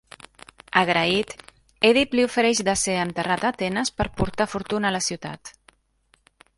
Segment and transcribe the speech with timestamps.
[0.79, 1.35] Agraït,
[1.91, 5.57] Èdip li ofereix de ser enterrat a Atenes per portar fortuna a la ciutat.